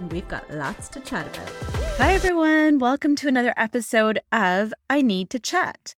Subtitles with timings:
[0.00, 1.48] and we've got lots to chat about.
[1.98, 2.78] Hi, everyone.
[2.78, 5.94] Welcome to another episode of I Need to Chat.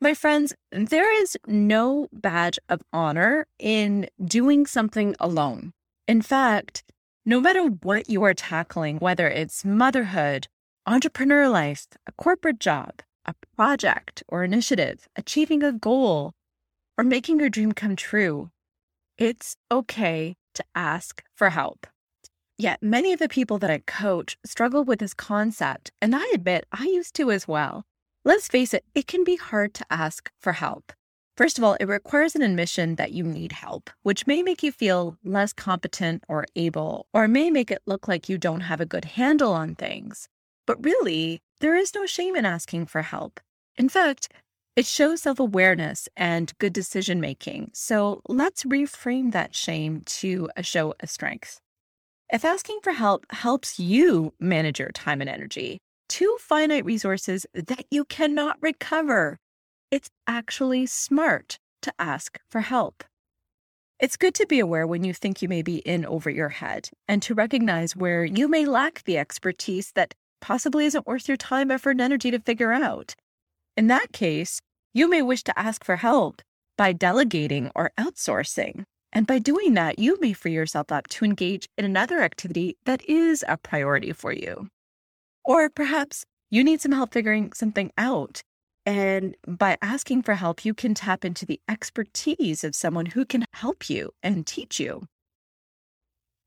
[0.00, 5.72] My friends, there is no badge of honor in doing something alone.
[6.06, 6.84] In fact,
[7.26, 10.46] no matter what you are tackling, whether it's motherhood,
[10.86, 16.32] entrepreneur life, a corporate job, a project or initiative, achieving a goal,
[16.96, 18.50] or making your dream come true,
[19.18, 21.88] it's okay to ask for help.
[22.60, 26.66] Yet many of the people that I coach struggle with this concept, and I admit
[26.70, 27.86] I used to as well.
[28.22, 30.92] Let's face it, it can be hard to ask for help.
[31.38, 34.72] First of all, it requires an admission that you need help, which may make you
[34.72, 38.84] feel less competent or able, or may make it look like you don't have a
[38.84, 40.28] good handle on things.
[40.66, 43.40] But really, there is no shame in asking for help.
[43.78, 44.28] In fact,
[44.76, 47.70] it shows self awareness and good decision making.
[47.72, 51.58] So let's reframe that shame to a show of strength.
[52.32, 57.86] If asking for help helps you manage your time and energy, two finite resources that
[57.90, 59.36] you cannot recover.
[59.90, 63.02] It's actually smart to ask for help.
[63.98, 66.88] It's good to be aware when you think you may be in over your head
[67.08, 71.72] and to recognize where you may lack the expertise that possibly isn't worth your time,
[71.72, 73.16] effort, and energy to figure out.
[73.76, 74.60] In that case,
[74.94, 76.42] you may wish to ask for help
[76.78, 78.84] by delegating or outsourcing.
[79.12, 83.04] And by doing that, you may free yourself up to engage in another activity that
[83.08, 84.68] is a priority for you.
[85.44, 88.42] Or perhaps you need some help figuring something out.
[88.86, 93.44] And by asking for help, you can tap into the expertise of someone who can
[93.54, 95.02] help you and teach you.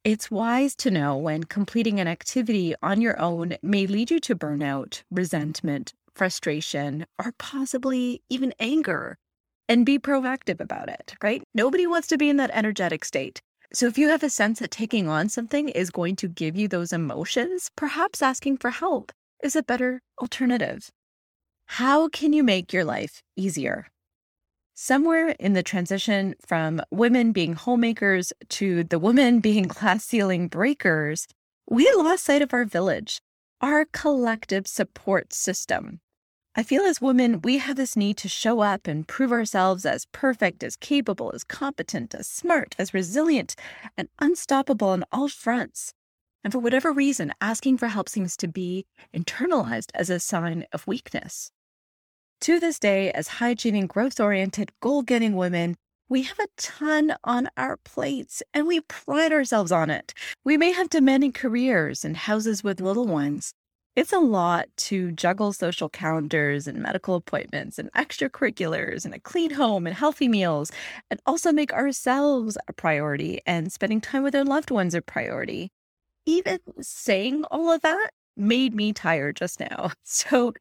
[0.03, 4.35] It's wise to know when completing an activity on your own may lead you to
[4.35, 9.18] burnout, resentment, frustration, or possibly even anger,
[9.73, 11.41] and be proactive about it, right?
[11.56, 13.41] Nobody wants to be in that energetic state.
[13.73, 16.67] So, if you have a sense that taking on something is going to give you
[16.67, 19.11] those emotions, perhaps asking for help
[19.41, 20.91] is a better alternative.
[21.66, 23.88] How can you make your life easier?
[24.75, 31.28] Somewhere in the transition from women being homemakers to the women being glass ceiling breakers,
[31.67, 33.22] we lost sight of our village,
[33.59, 36.00] our collective support system.
[36.56, 40.06] I feel as women, we have this need to show up and prove ourselves as
[40.12, 43.56] perfect, as capable, as competent, as smart, as resilient,
[43.97, 45.96] and unstoppable on all fronts.
[46.44, 50.86] And for whatever reason, asking for help seems to be internalized as a sign of
[50.86, 51.50] weakness.
[52.41, 55.75] To this day, as high achieving, growth oriented, goal getting women,
[56.08, 60.14] we have a ton on our plates and we pride ourselves on it.
[60.44, 63.56] We may have demanding careers and houses with little ones,
[63.96, 69.52] it's a lot to juggle social calendars and medical appointments and extracurriculars and a clean
[69.52, 70.72] home and healthy meals,
[71.12, 75.70] and also make ourselves a priority and spending time with our loved ones a priority.
[76.26, 79.92] Even saying all of that made me tired just now.
[80.03, 80.53] So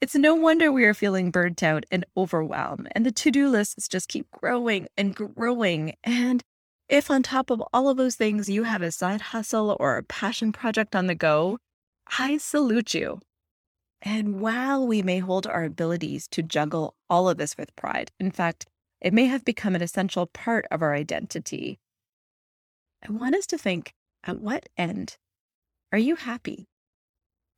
[0.00, 3.86] it's no wonder we are feeling burnt out and overwhelmed, and the to do lists
[3.86, 5.94] just keep growing and growing.
[6.02, 6.42] And
[6.88, 10.02] if on top of all of those things, you have a side hustle or a
[10.02, 11.58] passion project on the go,
[12.18, 13.20] I salute you.
[14.02, 18.30] And while we may hold our abilities to juggle all of this with pride, in
[18.30, 18.66] fact,
[19.00, 21.78] it may have become an essential part of our identity.
[23.06, 23.94] I want us to think
[24.24, 25.16] at what end
[25.92, 26.68] are you happy?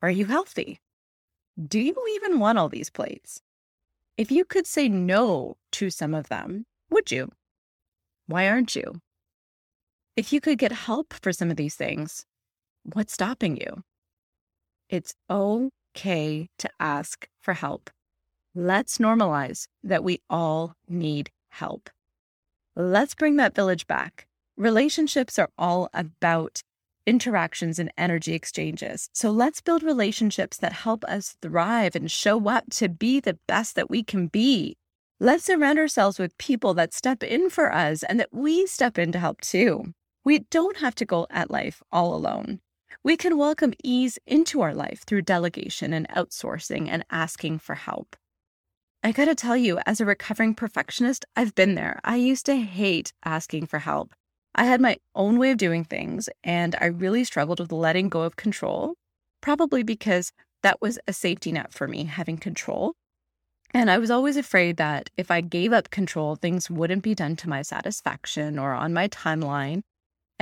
[0.01, 0.81] Are you healthy?
[1.63, 3.41] Do you even want all these plates?
[4.17, 7.31] If you could say no to some of them, would you?
[8.27, 9.01] Why aren't you?
[10.17, 12.27] If you could get help for some of these things,
[12.85, 13.83] what's stopping you?
[14.93, 17.89] It's okay to ask for help.
[18.55, 21.89] Let's normalize that we all need help.
[22.77, 24.27] Let's bring that village back.
[24.59, 26.61] Relationships are all about
[27.07, 29.09] interactions and energy exchanges.
[29.15, 33.75] So let's build relationships that help us thrive and show up to be the best
[33.77, 34.77] that we can be.
[35.19, 39.11] Let's surround ourselves with people that step in for us and that we step in
[39.13, 39.95] to help too.
[40.23, 42.61] We don't have to go at life all alone.
[43.05, 48.17] We can welcome ease into our life through delegation and outsourcing and asking for help.
[49.03, 52.01] I gotta tell you, as a recovering perfectionist, I've been there.
[52.05, 54.15] I used to hate asking for help.
[54.55, 58.23] I had my own way of doing things, and I really struggled with letting go
[58.23, 58.95] of control.
[59.43, 62.95] probably because that was a safety net for me, having control.
[63.75, 67.37] And I was always afraid that if I gave up control, things wouldn't be done
[67.37, 69.83] to my satisfaction or on my timeline.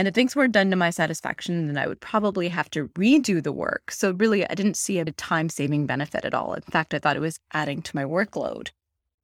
[0.01, 3.43] And if things weren't done to my satisfaction, then I would probably have to redo
[3.43, 3.91] the work.
[3.91, 6.55] So, really, I didn't see a time saving benefit at all.
[6.55, 8.71] In fact, I thought it was adding to my workload.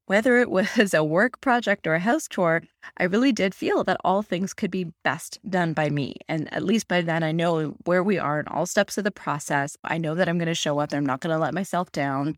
[0.04, 2.62] Whether it was a work project or a house chore,
[2.98, 6.16] I really did feel that all things could be best done by me.
[6.28, 9.10] And at least by then, I know where we are in all steps of the
[9.10, 9.78] process.
[9.82, 11.90] I know that I'm going to show up and I'm not going to let myself
[11.90, 12.36] down.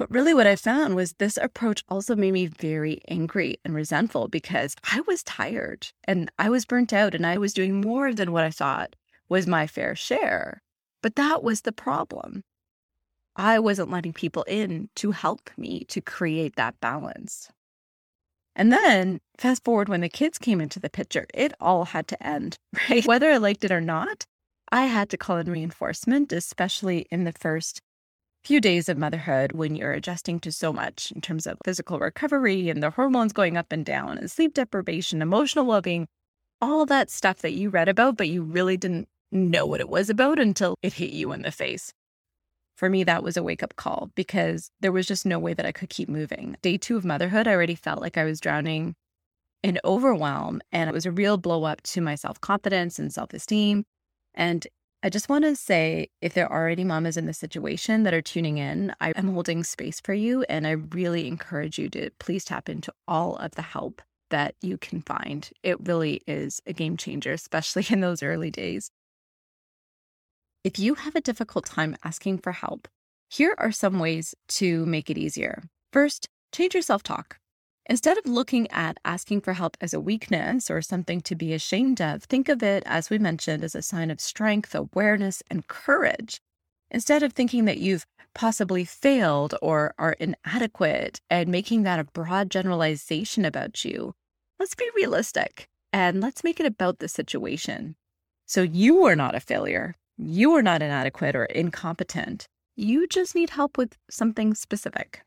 [0.00, 4.28] But really, what I found was this approach also made me very angry and resentful
[4.28, 8.32] because I was tired and I was burnt out and I was doing more than
[8.32, 8.96] what I thought
[9.28, 10.62] was my fair share.
[11.02, 12.44] But that was the problem.
[13.36, 17.50] I wasn't letting people in to help me to create that balance.
[18.56, 22.26] And then fast forward when the kids came into the picture, it all had to
[22.26, 22.56] end,
[22.88, 23.06] right?
[23.06, 24.24] Whether I liked it or not,
[24.72, 27.82] I had to call in reinforcement, especially in the first
[28.44, 32.68] few days of motherhood when you're adjusting to so much in terms of physical recovery
[32.68, 36.06] and the hormones going up and down and sleep deprivation, emotional well being,
[36.60, 40.10] all that stuff that you read about, but you really didn't know what it was
[40.10, 41.92] about until it hit you in the face.
[42.76, 45.66] For me, that was a wake up call because there was just no way that
[45.66, 46.56] I could keep moving.
[46.62, 48.94] Day two of motherhood, I already felt like I was drowning
[49.62, 53.34] in overwhelm, and it was a real blow up to my self confidence and self
[53.34, 53.84] esteem.
[54.34, 54.66] And
[55.02, 58.20] I just want to say if there are any mamas in this situation that are
[58.20, 60.42] tuning in, I am holding space for you.
[60.42, 64.76] And I really encourage you to please tap into all of the help that you
[64.76, 65.48] can find.
[65.62, 68.90] It really is a game changer, especially in those early days.
[70.64, 72.86] If you have a difficult time asking for help,
[73.30, 75.62] here are some ways to make it easier.
[75.94, 77.39] First, change your self talk.
[77.90, 82.00] Instead of looking at asking for help as a weakness or something to be ashamed
[82.00, 86.40] of, think of it, as we mentioned, as a sign of strength, awareness, and courage.
[86.92, 92.48] Instead of thinking that you've possibly failed or are inadequate and making that a broad
[92.48, 94.12] generalization about you,
[94.60, 97.96] let's be realistic and let's make it about the situation.
[98.46, 99.96] So you are not a failure.
[100.16, 102.46] You are not inadequate or incompetent.
[102.76, 105.24] You just need help with something specific.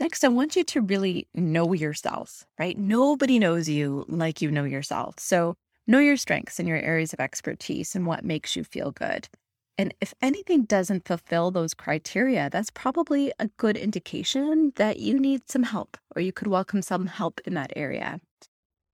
[0.00, 2.76] Next, I want you to really know yourself, right?
[2.76, 5.18] Nobody knows you like you know yourself.
[5.18, 5.54] So,
[5.86, 9.28] know your strengths and your areas of expertise and what makes you feel good.
[9.78, 15.50] And if anything doesn't fulfill those criteria, that's probably a good indication that you need
[15.50, 18.20] some help or you could welcome some help in that area.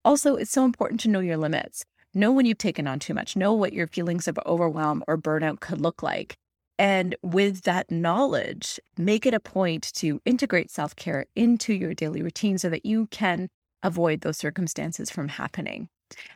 [0.05, 1.85] Also, it's so important to know your limits.
[2.15, 5.61] Know when you've taken on too much, know what your feelings of overwhelm or burnout
[5.61, 6.37] could look like.
[6.81, 12.23] And with that knowledge, make it a point to integrate self care into your daily
[12.23, 13.51] routine so that you can
[13.83, 15.91] avoid those circumstances from happening.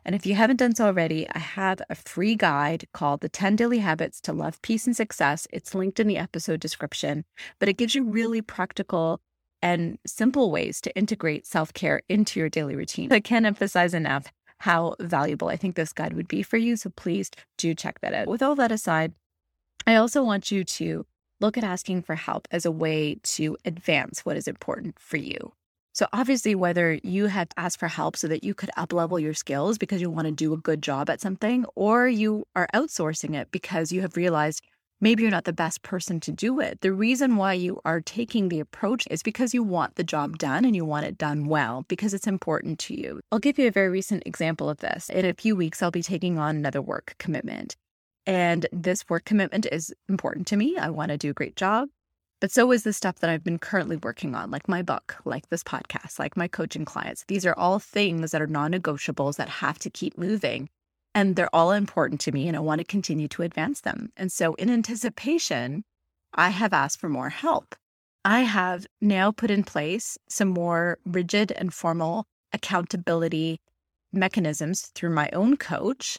[0.05, 3.57] And if you haven't done so already, I have a free guide called The 10
[3.57, 5.49] Daily Habits to Love, Peace, and Success.
[5.51, 7.25] It's linked in the episode description,
[7.59, 9.23] but it gives you really practical
[9.63, 13.11] and simple ways to integrate self care into your daily routine.
[13.15, 16.77] I can't emphasize enough how valuable I think this guide would be for you.
[16.77, 18.27] So please do check that out.
[18.27, 19.15] With all that aside,
[19.87, 21.05] I also want you to
[21.41, 25.53] look at asking for help as a way to advance what is important for you.
[25.93, 29.79] So, obviously, whether you have asked for help so that you could uplevel your skills
[29.79, 33.53] because you want to do a good job at something, or you are outsourcing it
[33.53, 34.63] because you have realized
[35.01, 36.81] maybe you're not the best person to do it.
[36.81, 40.65] The reason why you are taking the approach is because you want the job done
[40.65, 43.21] and you want it done well because it's important to you.
[43.31, 45.11] I'll give you a very recent example of this.
[45.11, 47.77] In a few weeks, I'll be taking on another work commitment.
[48.27, 50.77] And this work commitment is important to me.
[50.77, 51.89] I want to do a great job.
[52.41, 55.49] But so is the stuff that I've been currently working on, like my book, like
[55.49, 57.25] this podcast, like my coaching clients.
[57.29, 60.69] These are all things that are non negotiables that have to keep moving.
[61.15, 64.11] And they're all important to me, and I want to continue to advance them.
[64.17, 65.85] And so, in anticipation,
[66.35, 67.77] I have asked for more help.
[68.25, 73.61] I have now put in place some more rigid and formal accountability
[74.13, 76.19] mechanisms through my own coach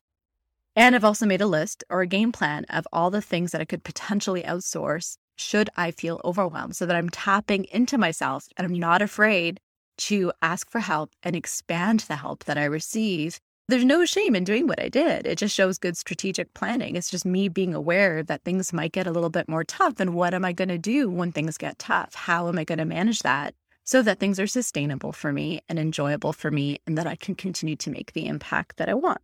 [0.76, 3.62] and I've also made a list or a game plan of all the things that
[3.62, 8.66] I could potentially outsource should I feel overwhelmed so that I'm tapping into myself and
[8.66, 9.60] I'm not afraid
[9.98, 13.40] to ask for help and expand the help that I receive.
[13.68, 15.26] There's no shame in doing what I did.
[15.26, 16.96] It just shows good strategic planning.
[16.96, 20.00] It's just me being aware that things might get a little bit more tough.
[20.00, 22.14] And what am I going to do when things get tough?
[22.14, 25.80] How am I going to manage that so that things are sustainable for me and
[25.80, 29.22] enjoyable for me and that I can continue to make the impact that I want?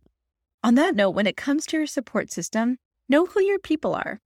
[0.64, 2.76] On that note, when it comes to your support system,
[3.08, 4.20] know who your people are.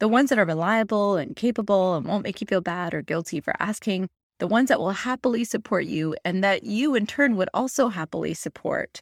[0.00, 3.40] The ones that are reliable and capable and won't make you feel bad or guilty
[3.40, 7.48] for asking, the ones that will happily support you and that you in turn would
[7.54, 9.00] also happily support.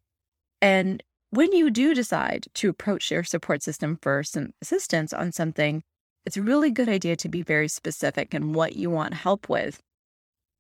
[0.63, 5.83] And when you do decide to approach your support system for some assistance on something,
[6.25, 9.81] it's a really good idea to be very specific in what you want help with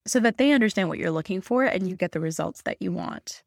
[0.06, 2.90] so that they understand what you're looking for and you get the results that you
[2.90, 3.42] want.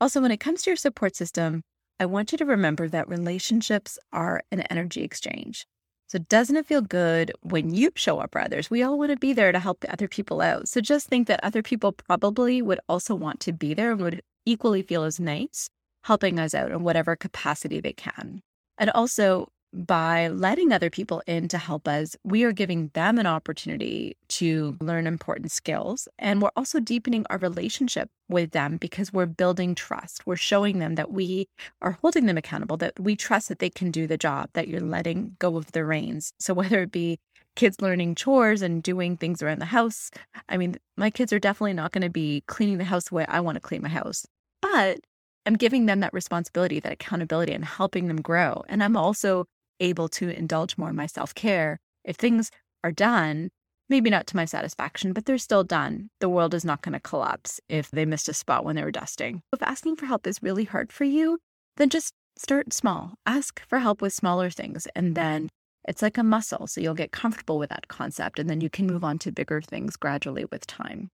[0.00, 1.62] Also, when it comes to your support system,
[2.00, 5.66] I want you to remember that relationships are an energy exchange.
[6.08, 8.70] So, doesn't it feel good when you show up for others?
[8.70, 10.68] We all want to be there to help other people out.
[10.68, 14.20] So, just think that other people probably would also want to be there and would
[14.44, 15.70] equally feel as nice
[16.04, 18.42] helping us out in whatever capacity they can.
[18.76, 23.26] And also, by letting other people in to help us, we are giving them an
[23.26, 26.08] opportunity to learn important skills.
[26.18, 30.26] And we're also deepening our relationship with them because we're building trust.
[30.26, 31.48] We're showing them that we
[31.80, 34.80] are holding them accountable, that we trust that they can do the job, that you're
[34.80, 36.32] letting go of the reins.
[36.38, 37.18] So, whether it be
[37.56, 40.10] kids learning chores and doing things around the house,
[40.48, 43.26] I mean, my kids are definitely not going to be cleaning the house the way
[43.26, 44.26] I want to clean my house.
[44.60, 45.00] But
[45.44, 48.62] I'm giving them that responsibility, that accountability, and helping them grow.
[48.68, 49.46] And I'm also
[49.80, 51.80] able to indulge more in my self care.
[52.04, 52.50] If things
[52.84, 53.50] are done,
[53.88, 56.10] maybe not to my satisfaction, but they're still done.
[56.20, 58.90] The world is not going to collapse if they missed a spot when they were
[58.90, 59.42] dusting.
[59.52, 61.38] If asking for help is really hard for you,
[61.76, 63.14] then just start small.
[63.26, 64.86] Ask for help with smaller things.
[64.96, 65.48] And then
[65.86, 66.66] it's like a muscle.
[66.66, 68.38] So you'll get comfortable with that concept.
[68.38, 71.10] And then you can move on to bigger things gradually with time.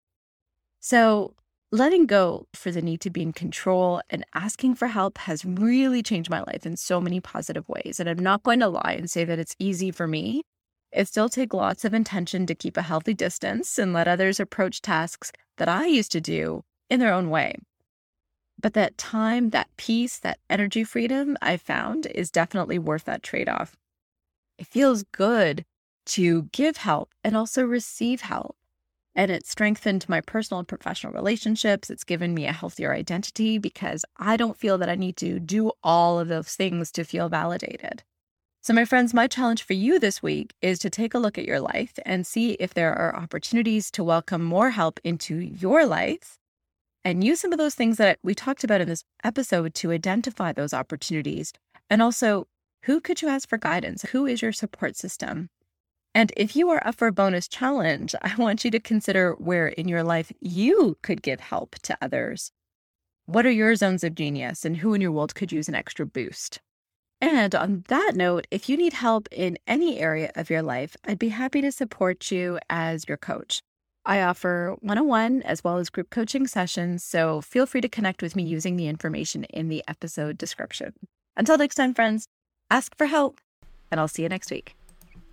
[0.80, 1.34] So
[1.74, 6.02] letting go for the need to be in control and asking for help has really
[6.02, 7.98] changed my life in so many positive ways.
[7.98, 10.42] And I'm not going to lie and say that it's easy for me.
[10.92, 14.82] It still takes lots of intention to keep a healthy distance and let others approach
[14.82, 17.56] tasks that I used to do in their own way.
[18.60, 23.48] But that time, that peace, that energy freedom I found is definitely worth that trade
[23.48, 23.76] off.
[24.58, 25.64] It feels good
[26.04, 28.56] to give help and also receive help.
[29.14, 31.90] And it strengthened my personal and professional relationships.
[31.90, 35.72] It's given me a healthier identity because I don't feel that I need to do
[35.82, 38.02] all of those things to feel validated.
[38.62, 41.44] So, my friends, my challenge for you this week is to take a look at
[41.44, 46.38] your life and see if there are opportunities to welcome more help into your life
[47.04, 50.52] and use some of those things that we talked about in this episode to identify
[50.52, 51.52] those opportunities.
[51.90, 52.46] And also,
[52.84, 54.02] who could you ask for guidance?
[54.12, 55.48] Who is your support system?
[56.14, 59.68] And if you are up for a bonus challenge, I want you to consider where
[59.68, 62.52] in your life you could give help to others.
[63.26, 66.04] What are your zones of genius and who in your world could use an extra
[66.04, 66.60] boost?
[67.20, 71.20] And on that note, if you need help in any area of your life, I'd
[71.20, 73.62] be happy to support you as your coach.
[74.04, 77.88] I offer one on one as well as group coaching sessions, so feel free to
[77.88, 80.92] connect with me using the information in the episode description.
[81.36, 82.26] Until next time, friends,
[82.68, 83.40] ask for help,
[83.90, 84.74] and I'll see you next week.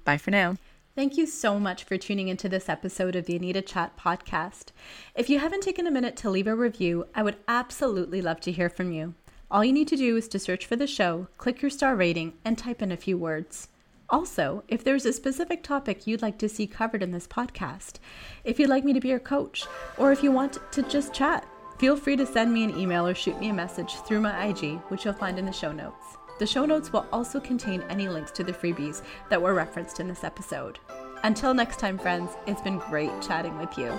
[0.06, 0.58] Bye for now.
[1.00, 4.74] Thank you so much for tuning into this episode of the Anita Chat podcast.
[5.16, 8.52] If you haven't taken a minute to leave a review, I would absolutely love to
[8.52, 9.14] hear from you.
[9.50, 12.34] All you need to do is to search for the show, click your star rating,
[12.44, 13.70] and type in a few words.
[14.10, 18.00] Also, if there's a specific topic you'd like to see covered in this podcast,
[18.44, 19.66] if you'd like me to be your coach,
[19.98, 23.16] or if you want to just chat, feel free to send me an email or
[23.16, 26.19] shoot me a message through my IG, which you'll find in the show notes.
[26.40, 30.08] The show notes will also contain any links to the freebies that were referenced in
[30.08, 30.80] this episode.
[31.24, 33.92] Until next time, friends, it's been great chatting with you.